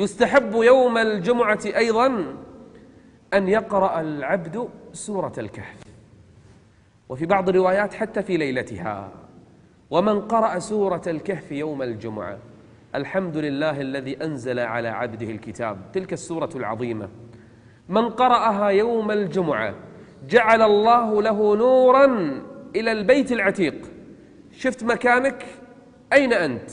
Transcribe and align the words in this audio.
يستحب 0.00 0.54
يوم 0.54 0.98
الجمعة 0.98 1.60
أيضا 1.66 2.36
أن 3.34 3.48
يقرأ 3.48 4.00
العبد 4.00 4.68
سورة 4.92 5.32
الكهف. 5.38 5.82
وفي 7.08 7.26
بعض 7.26 7.48
الروايات 7.48 7.94
حتى 7.94 8.22
في 8.22 8.36
ليلتها. 8.36 9.12
ومن 9.90 10.20
قرأ 10.20 10.58
سورة 10.58 11.02
الكهف 11.06 11.52
يوم 11.52 11.82
الجمعة 11.82 12.38
الحمد 12.94 13.36
لله 13.36 13.80
الذي 13.80 14.24
أنزل 14.24 14.58
على 14.58 14.88
عبده 14.88 15.30
الكتاب 15.30 15.78
تلك 15.92 16.12
السورة 16.12 16.50
العظيمة. 16.56 17.08
من 17.88 18.08
قرأها 18.08 18.68
يوم 18.68 19.10
الجمعة 19.10 19.74
جعل 20.28 20.62
الله 20.62 21.22
له 21.22 21.56
نورا 21.56 22.04
إلى 22.76 22.92
البيت 22.92 23.32
العتيق. 23.32 23.90
شفت 24.56 24.84
مكانك؟ 24.84 25.44
أين 26.12 26.32
أنت؟ 26.32 26.70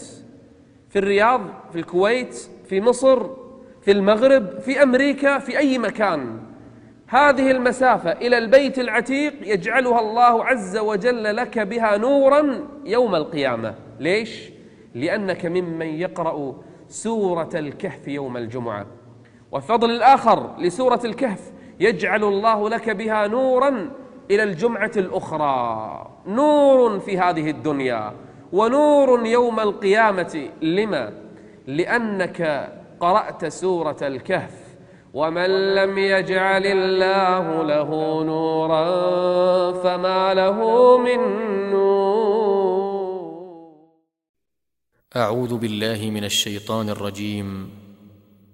في 0.90 1.00
الرياض؟ 1.00 1.42
في 1.72 1.80
الكويت؟ 1.80 2.50
في 2.70 2.82
مصر 2.82 3.24
في 3.82 3.92
المغرب 3.92 4.60
في 4.60 4.84
أمريكا 4.84 5.40
في 5.40 5.58
أي 5.58 5.78
مكان. 5.78 6.40
هذه 7.08 7.52
المسافة 7.52 8.12
إلى 8.12 8.38
البيت 8.38 8.80
العتيق 8.80 9.34
يجعلها 9.42 10.00
الله 10.00 10.46
عز 10.46 10.78
وجل 10.78 11.36
لك 11.36 11.60
بها 11.60 11.98
نورا 11.98 12.68
يوم 12.86 13.16
القيامة. 13.16 13.76
ليش؟ 14.00 14.50
لأنك 14.96 15.46
ممن 15.46 15.86
يقرأ 15.86 16.56
سورة 16.88 17.50
الكهف 17.56 18.08
يوم 18.08 18.38
الجمعة. 18.38 18.86
وفضل 19.52 19.92
الآخر 19.92 20.56
لسورة 20.60 21.02
الكهف 21.06 21.52
يجعل 21.80 22.24
الله 22.24 22.70
لك 22.70 22.90
بها 22.90 23.28
نورا 23.28 23.90
إلى 24.32 24.44
الجمعة 24.44 24.92
الأخرى. 24.98 26.08
نور 26.28 27.00
في 27.00 27.18
هذه 27.18 27.50
الدنيا 27.50 28.14
ونور 28.54 29.26
يوم 29.26 29.60
القيامة. 29.60 30.50
لما؟ 30.62 31.27
لأنك 31.68 32.70
قرأت 33.00 33.46
سورة 33.46 33.98
الكهف 34.02 34.52
ومن 35.14 35.76
لم 35.76 35.98
يجعل 35.98 36.66
الله 36.66 37.64
له 37.64 38.24
نورا 38.24 38.86
فما 39.84 40.34
له 40.34 40.58
من 40.98 41.20
نور. 41.72 43.28
أعوذ 45.16 45.58
بالله 45.58 46.10
من 46.10 46.24
الشيطان 46.24 46.90
الرجيم. 46.90 47.70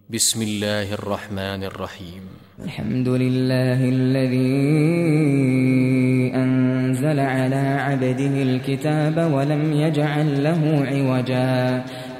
بسم 0.09 0.41
الله 0.41 0.93
الرحمن 0.93 1.63
الرحيم. 1.63 2.21
الحمد 2.65 3.07
لله 3.07 3.89
الذي 3.89 4.53
أنزل 6.35 7.19
على 7.19 7.77
عبده 7.79 8.43
الكتاب 8.43 9.31
ولم 9.33 9.73
يجعل 9.73 10.43
له 10.43 10.85
عوجا. 10.87 11.85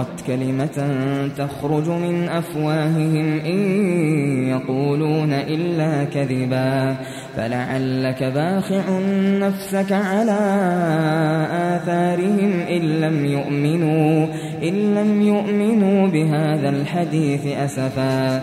كبرت 0.00 0.26
كلمة 0.26 0.88
تخرج 1.38 1.88
من 1.88 2.28
أفواههم 2.28 3.40
إن 3.40 3.58
يقولون 4.48 5.32
إلا 5.32 6.04
كذبا 6.04 6.96
فلعلك 7.36 8.22
باخع 8.22 8.82
نفسك 9.38 9.92
على 9.92 10.38
آثارهم 11.76 12.52
إن 12.70 12.82
لم 13.00 13.26
يؤمنوا 13.26 14.26
إن 14.62 14.94
لم 14.94 15.22
يؤمنوا 15.22 16.08
بهذا 16.08 16.68
الحديث 16.68 17.46
أسفا. 17.46 18.42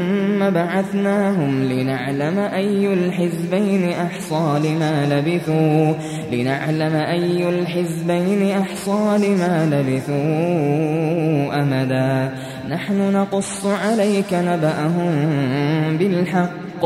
بعثناهم 0.49 1.63
لنعلم 1.63 2.39
أي 2.39 2.93
الحزبين 2.93 3.91
أحصى 3.91 4.59
لما 4.63 5.05
لبثوا 5.05 5.93
لنعلم 6.31 6.95
أي 6.95 7.49
الحزبين 7.49 8.57
أحصى 8.57 9.17
لما 9.17 9.65
لبثوا 9.71 11.61
أمدا. 11.61 12.33
نحن 12.69 13.13
نقص 13.13 13.65
عليك 13.65 14.33
نبأهم 14.33 15.11
بالحق 15.97 16.85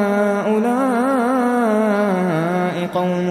قوم 2.93 3.30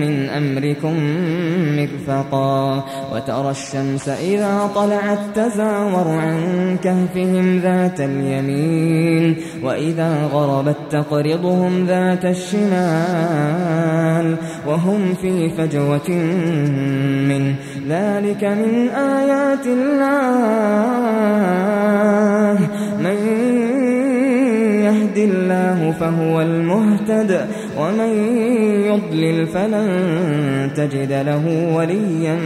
من 0.00 0.28
أمركم 0.28 0.94
مرفقا 1.76 2.84
وترى 3.12 3.50
الشمس 3.50 4.08
إذا 4.08 4.70
طلعت 4.74 5.18
تزاور 5.34 6.08
عن 6.08 6.76
كهفهم 6.84 7.58
ذات 7.58 8.00
اليمين 8.00 9.36
وإذا 9.62 10.24
غربت 10.32 10.76
تقرضهم 10.90 11.86
ذات 11.86 12.24
الشمال 12.24 13.48
وهم 14.66 15.14
في 15.14 15.48
فجوة 15.48 16.10
من 17.28 17.54
ذلك 17.88 18.44
من 18.44 18.88
آيات 18.88 19.66
الله. 19.66 20.68
من 22.98 23.37
يهد 25.18 25.30
الله 25.30 25.92
فهو 25.92 26.40
المهتد 26.40 27.46
ومن 27.78 28.10
يضلل 28.86 29.46
فلن 29.46 30.70
تجد 30.76 31.12
له 31.12 31.74
وليا 31.74 32.38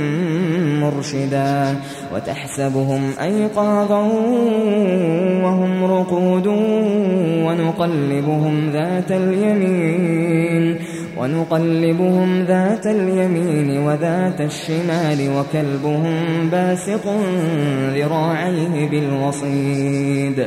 مرشدا. 0.80 1.76
وتحسبهم 2.14 3.02
أيقاظا 3.22 4.00
وهم 5.44 5.84
رقود 5.84 6.46
ونقلبهم 7.46 8.70
ذات 8.70 9.12
اليمين 9.12 10.78
ونقلبهم 11.18 12.42
ذات 12.42 12.86
اليمين 12.86 13.78
وذات 13.78 14.40
الشمال 14.40 15.30
وكلبهم 15.36 16.48
باسق 16.52 17.16
ذراعيه 17.94 18.88
بالوصيد. 18.90 20.46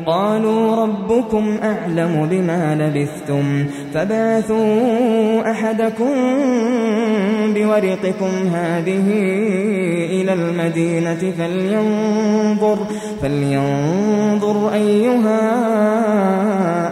قالوا 0.05 0.75
ربكم 0.75 1.57
أعلم 1.63 2.27
بما 2.31 2.75
لبثتم 2.75 3.65
فبعثوا 3.93 5.51
أحدكم 5.51 6.13
بورقكم 7.53 8.31
هذه 8.53 9.07
إلى 10.21 10.33
المدينة 10.33 11.33
فلينظر, 11.37 12.77
فلينظر 13.21 14.73
أيها 14.73 15.39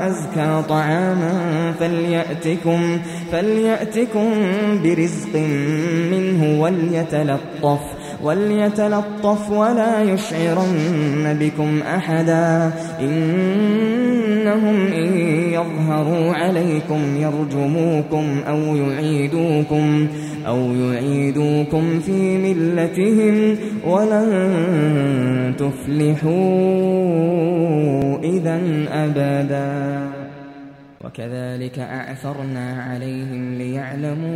أزكى 0.07 0.63
طعاما 0.69 1.33
فليأتكم, 1.79 3.00
فليأتكم 3.31 4.29
برزق 4.83 5.35
منه 6.12 6.62
وليتلطف 6.62 7.99
وليتلطف 8.24 9.51
ولا 9.51 10.04
يشعرن 10.04 11.38
بكم 11.39 11.80
أحدا. 11.95 12.71
إنهم 13.01 14.88
إن 14.88 15.18
يظهروا 15.54 16.33
عليكم 16.33 17.01
يرجموكم 17.18 18.25
أو 18.48 18.75
يعيدوكم 18.75 20.07
أو 20.48 20.57
يعيدوكم 20.57 22.00
في 22.00 22.38
ملتهم 22.38 23.57
ولن 23.88 25.54
تفلحوا 25.57 26.30
إذا 28.24 28.60
أبدا. 28.92 30.19
وكذلك 31.09 31.79
أعثرنا 31.79 32.83
عليهم 32.83 33.53
ليعلموا 33.57 34.29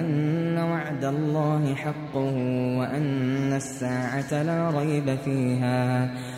أن 0.00 0.58
وعد 0.58 1.04
الله 1.04 1.74
حق 1.74 2.16
وأن 2.78 3.52
الساعة 3.52 4.42
لا 4.42 4.70
ريب 4.70 5.18
فيها. 5.24 6.10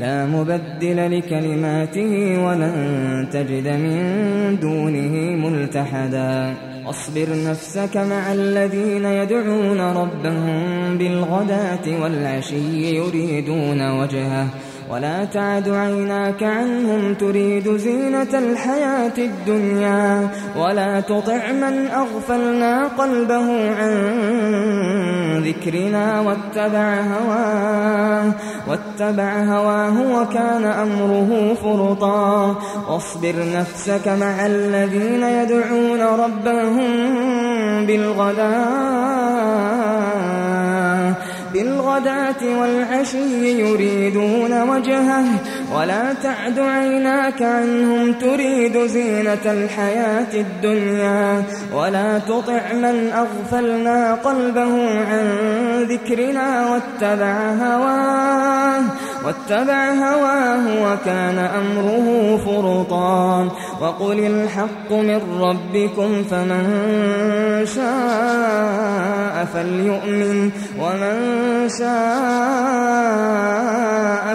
لا 0.00 0.26
مبدل 0.26 1.18
لكلماته 1.18 2.12
ولن 2.44 3.28
تجد 3.32 3.68
من 3.68 4.58
دونه 4.60 5.14
ملتحدا. 5.48 6.54
واصبر 6.86 7.28
نفسك 7.50 7.96
مع 7.96 8.32
الذين 8.32 9.04
يدعون 9.04 9.80
ربهم 9.80 10.98
بالغداة 10.98 12.02
والعشي 12.02 12.96
يريدون 12.96 14.00
وجهه. 14.00 14.46
ولا 14.90 15.24
تعد 15.24 15.68
عيناك 15.68 16.42
عنهم 16.42 17.14
تريد 17.14 17.76
زينة 17.76 18.38
الحياة 18.38 19.12
الدنيا 19.18 20.28
ولا 20.56 21.00
تطع 21.00 21.52
من 21.52 21.86
أغفلنا 21.86 22.86
قلبه 22.98 23.74
عن 23.74 23.92
ذكرنا 25.44 26.20
واتبع 26.20 27.00
هواه 27.00 28.32
واتبع 28.68 29.42
هواه 29.42 30.20
وكان 30.20 30.64
أمره 30.64 31.54
فرطا 31.62 32.56
واصبر 32.88 33.34
نفسك 33.56 34.08
مع 34.08 34.46
الذين 34.46 35.22
يدعون 35.22 36.00
ربهم 36.00 36.86
بالغداة 37.86 38.90
بالغداة 41.54 42.58
والعشي 42.60 43.60
يريدون 43.60 44.62
وجهه 44.62 45.24
ولا 45.74 46.12
تعد 46.22 46.58
عيناك 46.58 47.42
عنهم 47.42 48.12
تريد 48.12 48.86
زينة 48.86 49.44
الحياة 49.46 50.34
الدنيا 50.34 51.42
ولا 51.74 52.18
تطع 52.18 52.72
من 52.72 53.12
أغفلنا 53.12 54.14
قلبه 54.14 55.00
عن 55.00 55.28
ذكرنا 55.82 56.70
واتبع 56.70 57.52
هواه 57.62 58.82
واتبع 59.24 59.90
هواه 59.90 60.64
وكان 60.84 61.38
أمره 61.38 62.36
فرطا. 62.46 63.48
وقل 63.80 64.18
الحق 64.18 64.92
من 64.92 65.20
ربكم 65.40 66.24
فمن 66.30 66.64
شاء 67.74 69.44
فليؤمن 69.54 70.50
ومن 70.80 71.68
شاء 71.78 71.90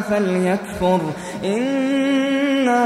فليكفر 0.10 1.02
إنا 1.46 2.86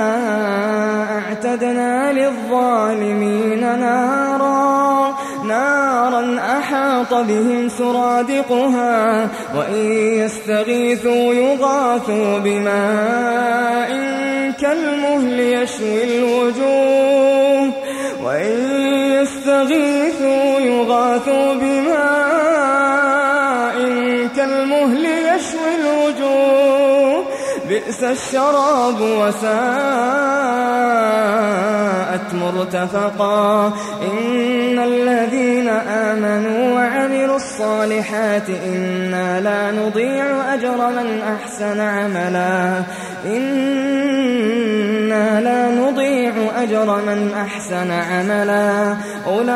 أعتدنا 1.17 2.13
للظالمين 2.13 3.59
نارا 3.59 5.15
نارا 5.47 6.39
أحاط 6.59 7.13
بهم 7.13 7.69
سرادقها 7.69 9.27
وإن 9.57 9.91
يستغيثوا 9.91 11.33
يغاثوا 11.33 12.37
بماء 12.39 14.28
كالمهل 14.51 15.39
يشوي 15.39 16.03
الوجوه 16.03 17.71
وإن 18.23 18.81
يستغيثوا 19.11 20.59
يغاثوا 20.59 21.53
بماء 21.53 22.38
بئس 27.99 28.03
الشراب 28.03 29.01
وساءت 29.01 29.47
مرتفقا. 32.33 33.73
إن 34.01 34.79
الذين 34.79 35.69
آمنوا 35.87 36.75
وعملوا 36.75 37.35
الصالحات 37.35 38.49
إنا 38.49 39.41
لا 39.41 39.71
نضيع 39.71 40.53
أجر 40.53 40.89
من 40.89 41.21
أحسن 41.21 41.79
عملا. 41.79 42.83
إنا 43.25 44.61
لا 45.41 45.71
نضيع 45.71 46.33
أجر 46.57 47.01
من 47.01 47.33
أحسن 47.33 47.91
عملا. 47.91 48.95
أولئك 49.27 49.49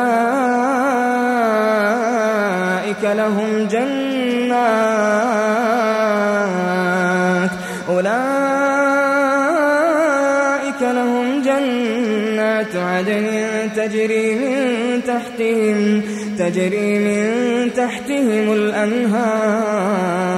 لهم 3.04 3.68
جنات. 3.70 5.14
أولئك 7.88 8.33
عدن 12.94 13.26
تجري 13.76 14.34
من 14.34 14.54
تحتهم 15.06 16.02
تجري 16.38 16.98
من 16.98 17.24
تحتهم 17.72 18.52
الأنهار. 18.52 20.34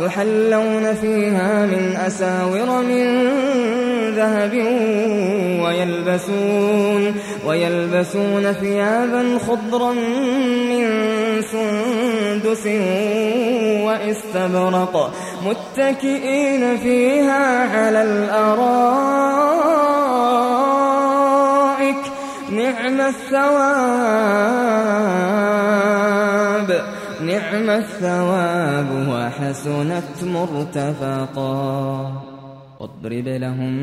يحلون 0.00 0.94
فيها 0.94 1.66
من 1.66 1.96
أساور 2.06 2.82
من 2.82 3.06
ذهب 4.16 4.54
ويلبسون 5.64 7.14
ويلبسون 7.46 8.52
ثيابا 8.52 9.38
خضرا 9.46 9.92
من 10.70 10.86
سندس 11.42 12.66
وإستبرق 13.86 15.12
متكئين 15.46 16.76
فيها 16.76 17.44
على 17.76 18.02
الأرائك. 18.02 19.70
نعم 22.52 23.00
الثواب. 23.00 23.50
نعم 27.22 27.70
الثواب 27.70 29.08
وحسنت 29.08 30.24
مرتفقا. 30.24 32.12
واضرب 32.80 33.28
لهم 33.28 33.78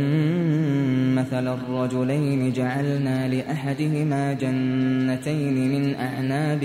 مثل 1.16 1.48
الرجلين 1.48 2.54
جعلنا 2.54 3.28
لأحدهما 3.28 4.34
جنتين 4.34 5.56
من 5.72 5.96
أعناب 5.96 6.64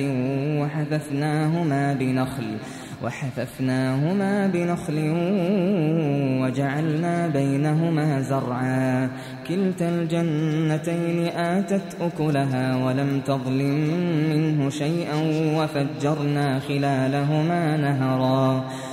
وحففناهما 0.60 1.92
بنخل. 1.92 2.56
وحففناهما 3.04 4.46
بنخل 4.46 4.98
وجعلنا 6.42 7.28
بينهما 7.28 8.20
زرعا. 8.20 9.08
كلتا 9.48 9.88
الجنتين 9.88 11.26
آتت 11.26 11.96
أكلها 12.00 12.84
ولم 12.84 13.20
تظلم 13.26 13.90
منه 14.30 14.70
شيئا 14.70 15.16
وفجرنا 15.58 16.58
خلالهما 16.58 17.76
نهرا. 17.76 18.64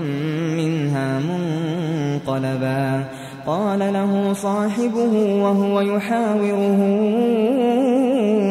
منها 0.58 1.20
منقلبا. 1.20 3.06
قال 3.48 3.80
له 3.80 4.34
صاحبه 4.34 5.42
وهو 5.44 5.82
يحاوره 5.82 6.82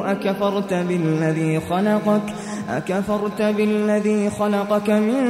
أكفرت 0.06 0.75
بالذي 0.75 1.60
خلقك؟ 1.60 2.22
أكفرت 2.70 3.42
بالذي 3.42 4.30
خلقك 4.30 4.90
من 4.90 5.22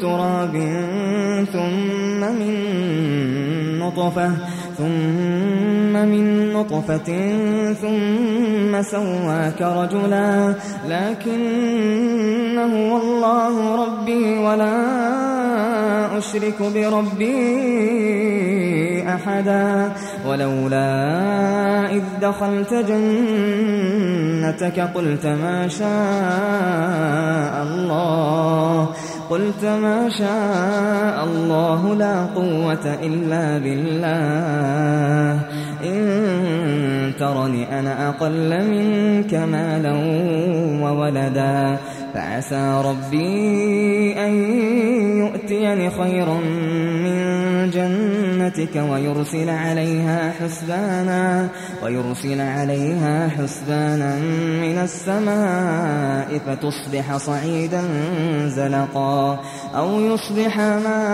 تراب 0.00 0.52
ثم 1.52 2.20
من 2.20 2.54
نطفة 3.82 4.30
ثم 4.78 5.92
من 5.92 6.52
نطفة 6.52 7.08
ثم 7.82 8.82
سواك 8.82 9.62
رجلا. 9.62 10.54
لكن 10.88 12.58
هو 12.58 12.96
الله 13.02 13.54
ربي 13.84 14.38
ولا 14.38 14.78
أشرك 16.18 16.62
بربي 16.74 17.38
أحدا. 19.08 19.92
ولولا 20.26 20.92
إذ 21.92 22.02
دخلت 22.22 22.74
جنتك 22.88 24.80
قلت 24.94 25.26
ما 25.26 25.68
شاء 25.68 27.52
الله. 27.62 28.88
قلت 29.32 29.64
ما 29.64 30.08
شاء 30.08 31.24
الله 31.24 31.94
لا 31.94 32.26
قوة 32.36 32.98
إلا 33.02 33.58
بالله. 33.58 35.40
إن 35.84 37.12
ترني 37.18 37.78
أنا 37.78 38.08
أقل 38.08 38.64
منك 38.70 39.34
مالا 39.34 39.92
وولدا 40.84 41.76
فعسى 42.14 42.82
ربي 42.84 44.14
أن 44.18 45.31
يؤتيني 45.52 45.90
خيرا 45.90 46.34
من 47.04 47.70
جنتك 47.70 48.76
ويرسل 48.90 49.50
عليها 49.50 50.32
حسبانا 50.40 51.48
ويرسل 51.82 52.40
عليها 52.40 53.28
حسبانا 53.28 54.16
من 54.62 54.78
السماء 54.78 56.40
فتصبح 56.46 57.16
صعيدا 57.16 57.82
زلقا 58.46 59.40
أو 59.76 60.00
يصبح 60.00 60.58
ماؤها 60.58 61.12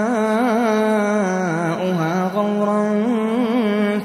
غورا 2.34 2.88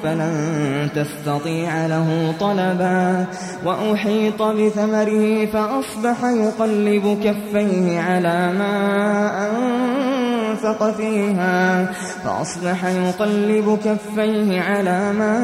فلن 0.04 0.90
تستطيع 0.96 1.86
له 1.88 2.34
طلبا. 2.40 3.26
وأحيط 3.66 4.42
بثمره 4.42 5.46
فأصبح 5.46 6.24
يقلب 6.24 7.20
كفيه 7.24 8.00
على 8.00 8.54
ما 8.54 9.50
أنفق 9.50 10.92
فيها. 10.98 11.86
فأصبح 12.24 12.86
يقلب 12.86 13.80
كفيه 13.86 14.62
على 14.62 15.14
ما 15.14 15.36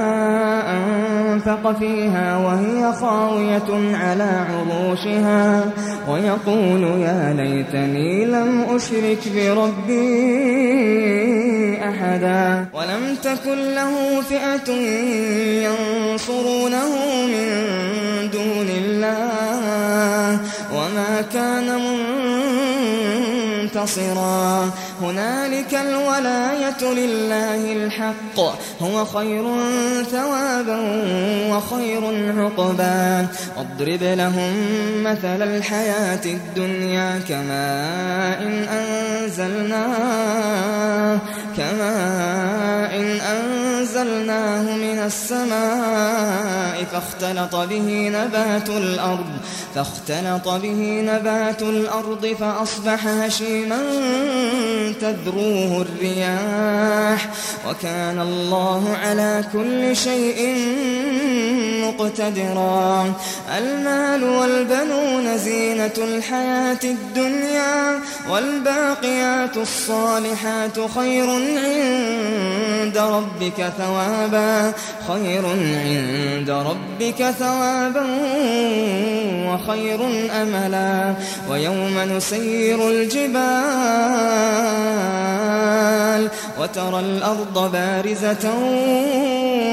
أنفق 0.77 1.79
فيها 1.79 2.37
وهي 2.37 2.93
خاوية 2.93 3.95
على 3.95 4.45
عروشها. 4.49 5.65
ويقول 6.09 6.83
يا 6.83 7.33
ليتني 7.33 8.25
لم 8.25 8.65
أشرك 8.75 9.19
بربي 9.35 11.18
أحدا. 11.89 12.65
ولم 12.73 13.15
تكن 13.23 13.75
له 13.75 14.21
فئة 14.21 14.69
ينصرونه 15.67 16.89
من 17.25 17.49
دون 18.33 18.69
الله. 18.83 20.39
وما 20.73 21.21
كان 21.33 21.69
منتصرا. 23.79 24.71
هنالك 25.01 25.73
الولاية 25.73 26.83
لله 26.83 27.71
الحق. 27.73 28.39
هو 28.81 29.05
خير 29.05 29.43
ثوابا 30.11 30.79
وخير 31.51 32.03
عقبا. 32.39 33.27
واضرب 33.57 34.03
لهم 34.03 34.53
مثل 35.03 35.41
الحياة 35.43 36.25
الدنيا 36.25 37.19
كماء 37.29 38.41
إن 38.41 38.63
أنزلناه 39.19 40.39
كماء 41.57 42.95
إن 42.99 43.19
أنزلناه 43.21 44.63
من 44.75 44.99
السماء 45.05 46.83
فاختلط 46.91 47.55
به 47.55 48.09
نبات 48.13 48.69
الأرض 48.69 49.29
فاختلط 49.75 50.47
به 50.47 51.01
نبات 51.05 51.61
الأرض 51.61 52.35
فأصبح 52.39 53.07
هشيما. 53.07 53.68
تذروه 55.01 55.81
الرياح 55.81 57.29
وكان 57.69 58.19
الله 58.19 58.97
على 59.03 59.43
كل 59.53 59.95
شيء 59.95 60.57
مقتدرا. 61.83 63.13
المال 63.57 64.23
والبنون 64.23 65.37
زينة 65.37 65.97
الحياة 65.97 66.79
الدنيا 66.83 67.99
والباقيات 68.29 69.57
الصالحات 69.57 70.79
خير 70.95 71.29
عند 71.29 72.97
ربك 72.97 73.73
ثوابا 73.77 74.73
خير 75.07 75.45
عند 75.45 76.49
ربك 76.49 77.31
ثوابا 77.39 78.05
وخير 79.49 79.99
أملا. 80.41 81.15
ويوم 81.49 81.99
نسير 82.17 82.89
الجبال 82.89 83.58
وترى 86.59 86.99
الأرض 86.99 87.71
بارزة 87.71 88.49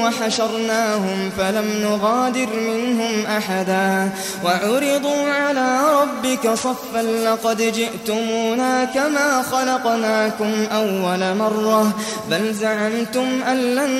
وحشرناهم 0.07 1.31
فلم 1.37 1.67
نغادر 1.81 2.47
منهم 2.59 3.25
أحدا. 3.25 4.09
وعرضوا 4.45 5.29
على 5.29 5.79
ربك 6.01 6.53
صفا 6.53 7.01
لقد 7.01 7.61
جئتمونا 7.61 8.85
كما 8.85 9.41
خلقناكم 9.51 10.53
أول 10.71 11.35
مرة. 11.35 11.91
بل 12.31 12.53
زعمتم 12.53 13.43
أن 13.51 13.57
لن 13.75 13.91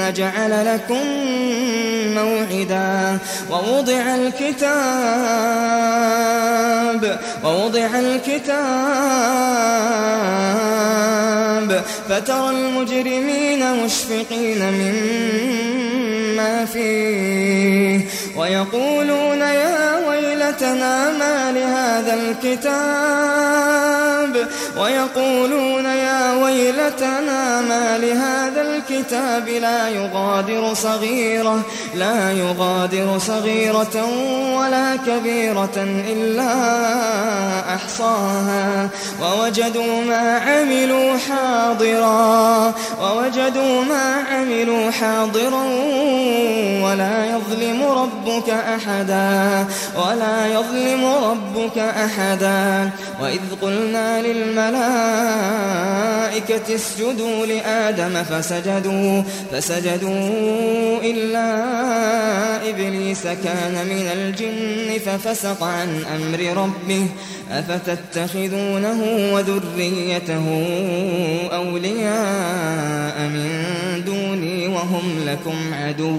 نجعل 0.00 0.74
لكم 0.74 1.06
موعدا. 2.14 3.18
ووضع 3.50 4.14
الكتاب 4.14 4.80
ووضع 7.44 7.88
الكتاب. 7.98 8.60
فترى 12.08 12.50
المجرمين 12.50 13.84
مشفقين 13.84 14.49
مما 14.58 16.30
فيه 16.64 18.00
ويقولون 18.36 19.40
يا 19.40 19.89
ويلتنا 20.50 21.10
ما 21.10 21.52
لهذا 21.52 22.14
الكتاب 22.14 22.70
ويقولون 24.78 25.84
يا 25.84 26.34
ويلتنا 26.42 27.60
ما 27.60 27.98
لهذا 27.98 28.62
الكتاب 28.62 29.48
لا 29.48 29.88
يغادر 29.88 30.74
صغيرة 30.74 31.62
لا 31.94 32.32
يغادر 32.32 33.18
صغيرة 33.18 34.08
ولا 34.56 34.96
كبيرة 34.96 35.76
إلا 36.08 36.54
أحصاها. 37.74 38.88
ووجدوا 39.22 40.04
ما 40.04 40.38
عملوا 40.38 41.18
حاضرا 41.18 42.74
ووجدوا 43.02 43.84
ما 43.84 44.24
عملوا 44.32 44.90
حاضرا 44.90 45.64
ولا 46.84 47.24
يظلم 47.24 47.82
ربك 47.82 48.50
أحدا 48.50 49.66
ولا 49.96 50.39
يظلم 50.46 51.04
ربك 51.04 51.78
أحدا. 51.78 52.90
وإذ 53.22 53.40
قلنا 53.62 54.22
للملائكة 54.22 54.80
اسجدوا 56.74 57.46
لآدم 57.46 58.22
فسجدوا 58.22 59.22
فسجدوا 59.52 61.00
إلا 61.02 61.50
إبليس 62.70 63.22
كان 63.22 63.86
من 63.86 64.10
الجن 64.12 64.98
ففسق 65.06 65.64
عن 65.64 66.04
أمر 66.16 66.40
ربه. 66.62 67.06
أفتتخذونه 67.50 69.00
وذريته 69.34 70.46
أولياء 71.52 73.18
من 73.18 73.50
دوني 74.06 74.68
وهم 74.68 75.24
لكم 75.26 75.74
عدو. 75.74 76.18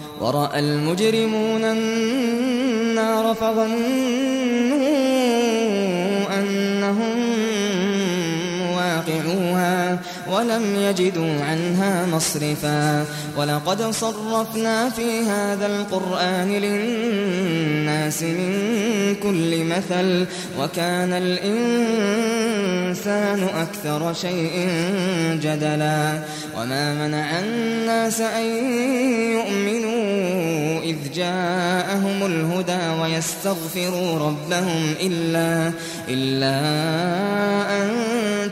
ورأى 0.21 0.59
المجرمون 0.59 1.63
النار 1.63 3.33
فظنوا 3.33 3.71
أنهم 6.39 7.17
واقعوها 8.75 9.99
ولم 10.31 10.75
يجدوا 10.75 11.43
عنها 11.43 12.05
مصرفا. 12.05 13.05
ولقد 13.37 13.91
صرفنا 13.91 14.89
في 14.89 15.19
هذا 15.19 15.65
القرآن 15.65 16.51
للناس 16.51 18.23
من 18.23 19.15
كل 19.23 19.63
مثل 19.63 20.25
وكان 20.59 21.13
الإنسان 21.13 22.23
أكثر 23.43 24.13
شيء 24.13 24.69
جدلا. 25.43 26.19
وما 26.57 26.93
منع 27.07 27.39
الناس 27.39 28.21
أن 28.21 28.45
يؤمنوا 29.33 30.10
إذ 30.91 31.11
جاءهم 31.13 32.25
الهدى 32.25 33.01
ويستغفروا 33.01 34.19
ربهم 34.19 34.93
إلا, 35.01 35.73
إلا 36.07 36.57
أن 37.81 38.00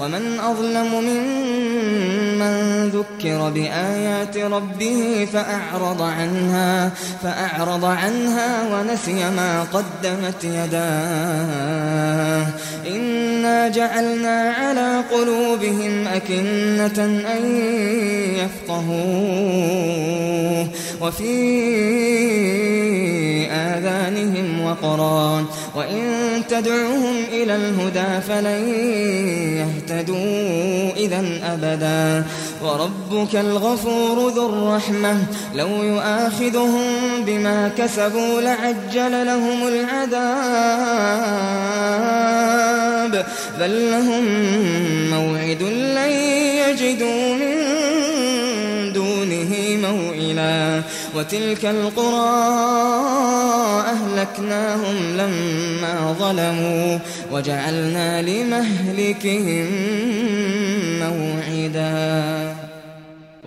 ومن 0.00 0.40
أظلم 0.40 0.94
ممن 1.04 2.54
ذكر 2.88 3.50
بآيات 3.50 4.36
ربه 4.36 5.28
فأعرض 5.32 6.02
عنها 6.02 6.90
فأعرض 7.22 7.84
عنها 7.84 8.62
ونسي 8.72 9.30
ما 9.30 9.62
قدمت 9.62 10.44
يداه. 10.44 11.80
إنا 12.86 13.68
جعلنا 13.68 14.54
على 14.58 15.02
قلوبهم 15.12 16.06
أكنة 16.06 17.04
أن 17.36 17.56
يفقهوه 18.68 19.80
وفي 21.00 21.30
آذانهم 23.50 24.64
وقرا 24.64 25.44
وإن 25.80 26.42
تدعوهم 26.48 27.16
إلى 27.32 27.56
الهدى 27.56 28.20
فلن 28.28 28.68
يهتدوا 29.56 30.92
إذا 30.96 31.24
أبدا 31.42 32.24
وربك 32.62 33.36
الغفور 33.36 34.28
ذو 34.28 34.46
الرحمة 34.46 35.16
لو 35.54 35.68
يؤاخذهم 35.68 36.84
بما 37.26 37.68
كسبوا 37.78 38.40
لعجل 38.40 39.26
لهم 39.26 39.68
العذاب 39.68 40.20
بل 43.60 43.90
لهم 43.90 44.24
موعد 45.10 45.62
لن 45.62 46.10
يجدوا 46.68 47.34
من 47.34 47.56
دونه 48.92 49.52
موئلا 49.82 50.82
وتلك 51.14 51.64
القرى 51.64 52.30
أهلكناهم 53.80 54.96
لما 55.16 56.16
ظلموا 56.18 56.98
وجعلنا 57.32 58.22
لمهلكهم 58.22 59.66
موعدا. 61.00 62.49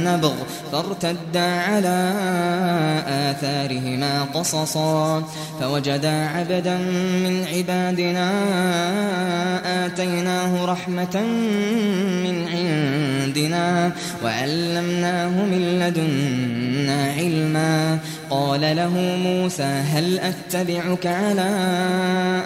نبغ 0.00 0.34
فارتدا 0.72 1.48
على 1.68 2.12
آثارهما 3.30 4.12
قصصا. 4.34 5.22
فوجدا 5.60 6.26
عبدا 6.28 6.76
من 7.24 7.44
عبادنا 7.54 8.28
آتيناه 9.86 10.64
رحمة 10.64 11.16
من 12.24 12.36
عندنا 12.54 13.92
وعلمناه 14.24 15.28
من 15.28 15.62
لدنا 15.80 17.12
علما. 17.12 17.98
قال 18.30 18.76
له 18.76 18.94
موسى 19.26 19.62
هل 19.62 20.20
أتبعك 20.20 21.06
على 21.06 21.50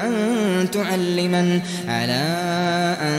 أن 0.03 0.15
تعلمن 0.71 1.61
على 1.89 2.25
أن 3.01 3.19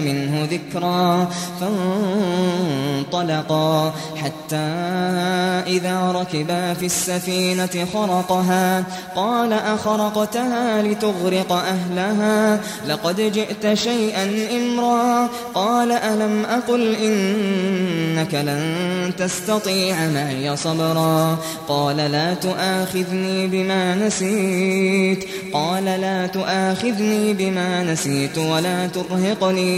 منه 0.00 0.48
ذكرا 0.50 1.28
فانطلقا 3.10 3.94
حتى 4.16 4.56
إذا 5.66 6.12
ركبا 6.12 6.74
في 6.74 6.86
السفينة 6.86 7.86
خرقها 7.92 8.84
قال 9.16 9.52
أخرقتها 9.52 10.82
لتغرق 10.82 11.52
أهلها 11.52 12.60
لقد 12.88 13.32
جئت 13.32 13.74
شيئا 13.74 14.48
إمرا 14.56 15.28
قال 15.54 15.92
ألم 15.92 16.44
أقل 16.44 16.94
إنك 16.94 18.34
لن 18.34 19.12
تستطيع 19.18 20.08
معي 20.08 20.56
صبرا 20.56 21.38
قال 21.68 21.96
لا 21.96 22.34
تؤاخذني 22.34 23.46
بما 23.46 23.94
نسيت 23.94 25.24
قال 25.52 25.84
لا 25.84 26.26
تؤاخذني 26.26 27.34
بما 27.34 27.82
نسيت 27.82 28.38
ولا 28.38 28.86
ترهقني 28.86 29.77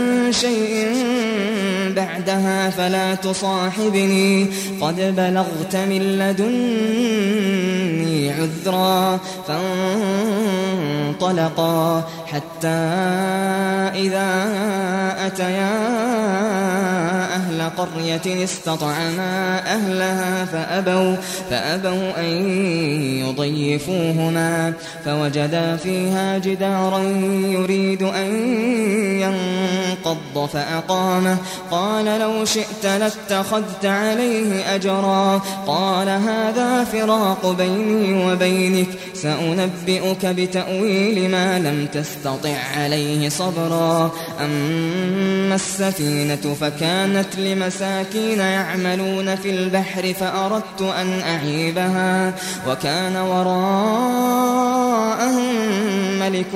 شيء 0.31 0.87
بعدها 1.95 2.69
فلا 2.69 3.15
تصاحبني. 3.15 4.47
قد 4.81 5.15
بلغت 5.17 5.75
من 5.75 6.01
لدني 6.19 7.61
عذرا 8.31 9.19
فانطلقا 11.17 12.03
حتى 12.25 12.67
إذا 13.95 14.29
أتيا 15.25 15.71
قرية 17.67 18.43
استطعما 18.43 19.59
أهلها 19.75 20.45
فأبوا, 20.45 21.15
فأبوا 21.49 22.19
أن 22.19 22.49
يضيفوهما 23.19 24.73
فوجدا 25.05 25.75
فيها 25.75 26.37
جدارا 26.37 26.99
يريد 27.45 28.03
أن 28.03 28.35
ينقض 29.21 30.49
فأقامه. 30.53 31.37
قال 31.71 32.05
لو 32.05 32.45
شئت 32.45 32.85
لاتخذت 32.85 33.85
عليه 33.85 34.75
أجرا. 34.75 35.41
قال 35.67 36.09
هذا 36.09 36.83
فراق 36.83 37.51
بيني 37.57 38.25
وبينك 38.25 38.87
سأنبئك 39.13 40.25
بتأويل 40.25 41.31
ما 41.31 41.59
لم 41.59 41.87
تستطع 41.93 42.57
عليه 42.77 43.29
صبرا. 43.29 44.11
أما 44.39 45.55
السفينة 45.55 46.55
فكانت 46.61 47.27
لمساكين 47.53 48.39
يعملون 48.39 49.35
في 49.35 49.49
البحر 49.49 50.13
فأردت 50.13 50.81
أن 50.81 51.19
أعيبها 51.19 52.33
وكان 52.67 53.15
وراءهم 53.15 54.71
ملك 56.19 56.53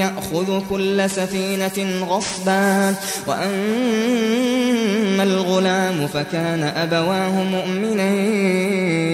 يأخذ 0.00 0.60
كل 0.70 1.10
سفينة 1.10 2.06
غصبا 2.06 2.94
وأما 3.26 5.22
الغلام 5.22 6.06
فكان 6.06 6.62
أبواه 6.62 7.42
مؤمنين 7.42 9.06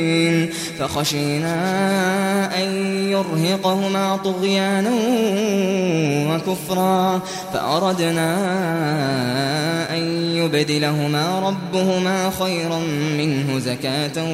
فخشينا 0.82 1.56
أن 2.62 2.68
يرهقهما 3.10 4.16
طغيانا 4.16 4.90
وكفرا 6.34 7.20
فأردنا 7.52 8.32
أن 9.94 10.02
يبدلهما 10.36 11.38
ربهما 11.38 12.30
خيرا 12.40 12.78
منه 13.18 13.58
زكاة 13.58 14.24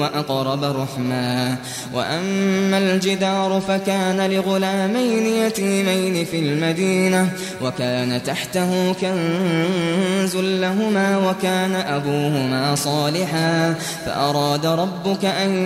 وأقرب 0.00 0.64
رحما 0.64 1.56
وأما 1.94 2.78
الجدار 2.78 3.60
فكان 3.68 4.30
لغلامين 4.30 5.26
يتيمين 5.26 6.24
في 6.24 6.38
المدينة 6.38 7.28
وكان 7.62 8.22
تحته 8.22 8.92
كنز 8.92 10.36
لهما 10.36 11.18
وكان 11.18 11.74
أبوهما 11.74 12.74
صالحا 12.74 13.74
فأراد 14.06 14.66
ربك 14.66 15.24
أن 15.24 15.63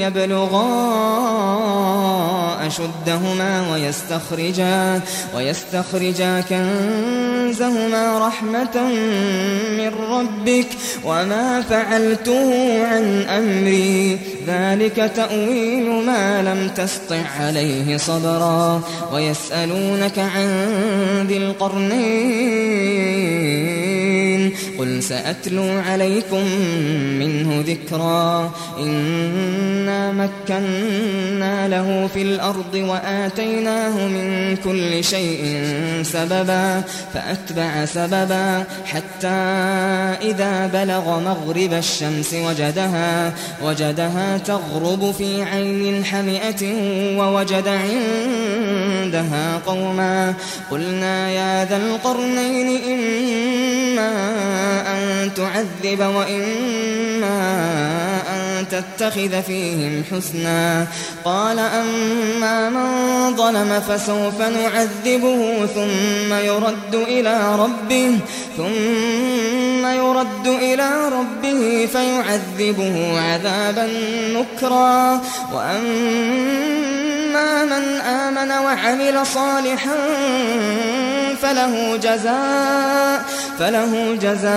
يبلغا 0.00 0.68
أشدهما 2.66 3.72
ويستخرجا 3.72 5.00
ويستخرجا 5.36 6.40
كنزهما 6.40 8.26
رحمة 8.26 8.88
من 9.78 9.92
ربك 10.10 10.66
وما 11.04 11.62
فعلته 11.70 12.50
عن 12.86 13.22
أمري. 13.22 14.18
ذلك 14.46 15.12
تأويل 15.16 15.90
ما 16.06 16.42
لم 16.42 16.68
تسطع 16.76 17.22
عليه 17.40 17.96
صبرا. 17.96 18.82
ويسألونك 19.12 20.18
عن 20.18 20.48
ذي 21.28 21.36
القرنين 21.36 21.94
قل 24.78 25.02
سأتلو 25.02 25.68
عليكم 25.88 26.44
منه 27.18 27.64
ذكرا. 27.66 28.52
إنا 28.78 30.12
مكنا 30.12 31.68
له 31.68 32.08
في 32.14 32.22
الأرض 32.22 32.74
وآتيناه 32.74 34.06
من 34.06 34.56
كل 34.56 35.04
شيء 35.04 35.62
سببا 36.02 36.82
فأتبع 37.14 37.84
سببا 37.84 38.64
حتى 38.84 39.28
إذا 40.30 40.66
بلغ 40.66 41.20
مغرب 41.20 41.72
الشمس 41.72 42.34
وجدها 42.34 43.32
وجدها 43.62 44.38
تغرب 44.38 45.14
في 45.18 45.42
عين 45.42 46.04
حمئة 46.04 46.62
ووجد 47.18 47.68
عندها 47.68 49.58
قوما. 49.66 50.34
قلنا 50.70 51.30
يا 51.30 51.64
ذا 51.64 51.76
القرنين 51.76 52.80
إما 52.92 54.12
أن 54.86 55.30
تعذب 55.36 56.00
وإما 56.00 57.40
أن 58.30 58.64
تتخذ 58.70 59.42
فيهم 59.42 60.02
حسنا. 60.12 60.86
قال 61.24 61.58
أما 61.58 62.70
من 62.70 62.86
ظلم 63.36 63.80
فسوف 63.88 64.40
نعذبه 64.40 65.66
ثم 65.66 66.34
يرد 66.34 66.94
إلى 66.94 67.56
ربه 67.56 68.18
ثم 68.56 69.86
يرد 69.86 70.46
إلى 70.46 70.90
ربه 71.08 71.88
فيعذبه 71.92 73.20
عذابا 73.20 73.88
نكرا. 74.32 75.20
وأما 75.54 76.84
من 77.64 78.00
آمن 78.00 78.50
وعمل 78.50 79.26
صالحا 79.26 79.96
فله 81.44 81.96
جزاء 81.96 83.22
فله 83.58 84.18
جزاء 84.22 84.54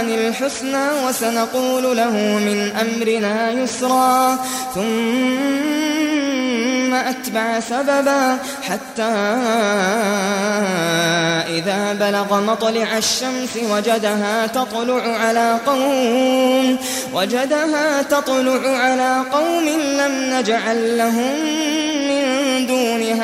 الحسنى 0.00 0.86
وسنقول 1.06 1.96
له 1.96 2.10
من 2.48 2.72
أمرنا 2.80 3.50
يسرا. 3.50 4.38
ثم 4.74 5.64
أتبع 6.94 7.60
سببا 7.60 8.38
حتى 8.62 9.02
إذا 11.48 11.92
بلغ 12.00 12.40
مطلع 12.40 12.98
الشمس 12.98 13.56
وجدها 13.70 14.46
تطلع 14.46 15.02
على 15.02 15.58
قوم 15.66 16.78
وجدها 17.14 18.02
تطلع 18.02 18.68
على 18.68 19.22
قوم 19.32 19.68
لم 19.98 20.34
نجعل 20.34 20.98
لهم 20.98 21.34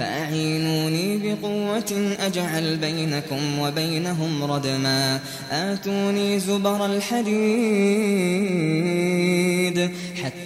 فأعينوني 0.00 1.18
بقوة 1.18 2.16
أجعل 2.20 2.76
بينكم 2.76 3.58
وبينهم 3.58 4.44
ردما. 4.52 5.20
آتوني 5.52 6.38
زبر 6.38 6.86
الحديد 6.86 7.30
حتى 10.22 10.39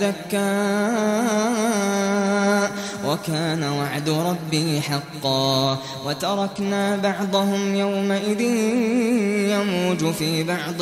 دكا 0.00 0.60
وكان 3.06 3.62
وعد 3.62 4.08
ربي 4.08 4.80
حقا 4.80 5.78
وتركنا 6.06 6.96
بعضهم 6.96 7.74
يومئذ 7.74 8.40
يموج 9.50 10.14
في 10.14 10.44
بعض 10.44 10.80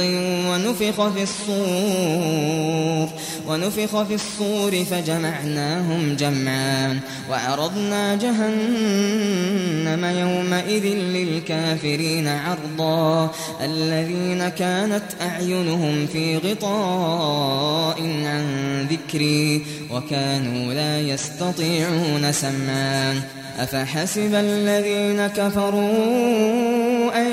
ونفخ 0.49 1.09
في 1.09 1.23
الصور 1.23 3.09
ونفخ 3.49 4.03
في 4.03 4.15
الصور 4.15 4.85
فجمعناهم 4.85 6.17
جمعا 6.17 7.01
وعرضنا 7.31 8.15
جهنم 8.15 10.05
يومئذ 10.05 10.85
للكافرين 10.95 12.29
عرضا 12.29 13.31
الذين 13.61 14.49
كانت 14.49 15.05
أعينهم 15.21 16.07
في 16.07 16.37
غطاء 16.37 18.01
عن 18.01 18.87
ذكري 18.91 19.63
وكانوا 19.91 20.75
لا 20.75 21.01
يستطيعون 21.01 22.33
سمعا 22.33 23.23
أفحسب 23.59 24.35
الذين 24.35 25.27
كفروا 25.27 27.17
أن 27.17 27.27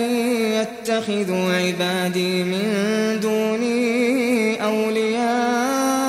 يتخذوا 0.51 1.53
عبادي 1.53 2.43
من 2.43 3.19
دوني 3.21 4.63
أولياء؟ 4.63 6.05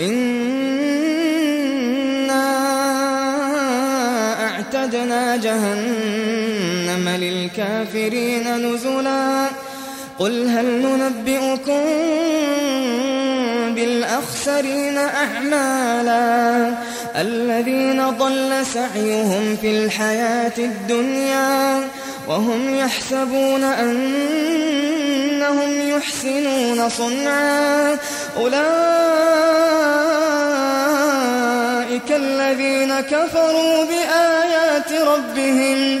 إنا 0.00 0.54
أعتدنا 4.42 5.36
جهنم 5.36 7.08
للكافرين 7.08 8.56
نزلا 8.56 9.48
قل 10.18 10.48
هل 10.48 10.82
ننبئكم 10.82 12.23
بالأخسرين 14.14 14.98
أعمالا. 14.98 16.74
الذين 17.16 18.10
ضل 18.10 18.66
سعيهم 18.66 19.56
في 19.60 19.70
الحياة 19.70 20.52
الدنيا 20.58 21.88
وهم 22.28 22.76
يحسبون 22.76 23.64
أنهم 23.64 24.90
يحسنون 25.90 26.88
صنعا. 26.88 27.98
أولئك 28.36 28.54
الذين 32.10 33.00
كفروا 33.00 33.84
بآيات 33.84 34.92
ربهم 34.92 36.00